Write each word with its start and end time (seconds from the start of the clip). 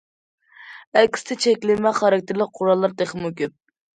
ئەكسىچە 1.01 1.37
چەكلىمە 1.43 1.93
خاراكتېرلىك 1.99 2.57
قوراللار 2.61 2.99
تېخىمۇ 3.03 3.31
كۆپ. 3.43 3.55